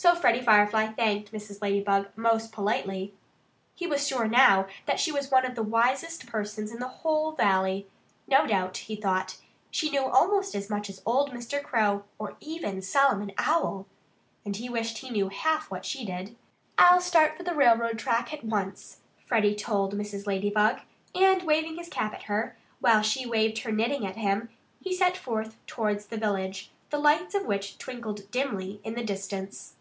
[0.00, 1.60] So Freddie Firefly thanked Mrs.
[1.60, 3.14] Ladybug most politely.
[3.74, 7.32] He was sure, now, that she was one of the wisest persons in the whole
[7.32, 7.88] valley.
[8.28, 9.38] No doubt, he thought,
[9.72, 11.60] she knew almost as much as old Mr.
[11.60, 13.86] Crow, or even Solomon Owl.
[14.44, 16.36] And he wished he knew half what she did.
[16.78, 20.28] "I'll start for the railroad track at once," Freddie told Mrs.
[20.28, 20.78] Ladybug.
[21.12, 24.50] And waving his cap at her, while she waved her knitting at him,
[24.80, 29.74] he set forth towards the village, the lights of which twinkled dimly in the distance.